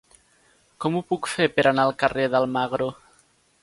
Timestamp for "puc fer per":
1.13-1.67